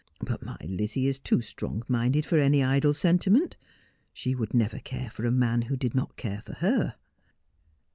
'But 0.19 0.41
my 0.41 0.57
Lizzie 0.67 1.05
is 1.05 1.19
too 1.19 1.41
strong 1.41 1.83
minded 1.87 2.25
for 2.25 2.39
any 2.39 2.63
idle 2.63 2.91
sentiment. 2.91 3.55
She 4.11 4.33
would 4.33 4.51
never 4.51 4.79
care 4.79 5.11
for 5.11 5.27
a 5.27 5.31
man 5.31 5.61
who 5.69 5.77
did 5.77 5.93
not 5.93 6.17
care 6.17 6.41
for 6.43 6.53
her.' 6.53 6.95